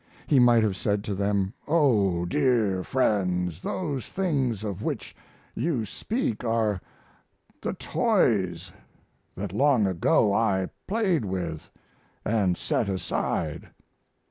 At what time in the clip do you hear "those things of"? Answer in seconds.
3.61-4.81